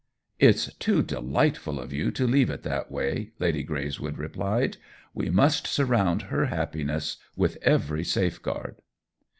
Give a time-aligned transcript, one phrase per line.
[0.49, 4.77] "It's too delightful of you to leave it that way," Lady Greyswood replied."
[5.13, 8.77] We must surround her happiness with every safeguard."